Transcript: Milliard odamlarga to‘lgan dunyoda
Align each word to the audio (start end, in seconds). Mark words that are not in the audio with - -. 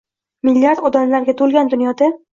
Milliard 0.47 0.81
odamlarga 0.89 1.37
to‘lgan 1.43 1.71
dunyoda 1.75 2.09